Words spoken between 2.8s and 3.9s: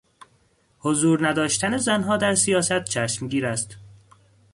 چشمگیر است.